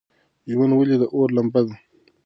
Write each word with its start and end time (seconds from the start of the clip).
ژوند 0.51 0.71
ولې 0.75 0.95
د 0.99 1.03
اور 1.13 1.29
لمبه 1.37 1.61
ده؟ 1.67 1.73